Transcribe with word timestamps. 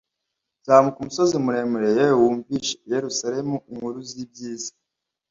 zamuka 0.67 0.97
umusozi 0.99 1.33
muremure 1.43 1.87
yewe 1.97 2.13
wumvishe 2.23 2.73
i 2.77 2.87
Yerusalemu 2.93 3.55
inkuru 3.71 3.97
z'ibyiza, 4.09 4.71